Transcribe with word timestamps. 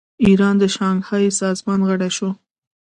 ایران 0.25 0.55
د 0.59 0.63
شانګهای 0.75 1.25
سازمان 1.41 1.79
غړی 1.87 2.11
شو. 2.17 2.29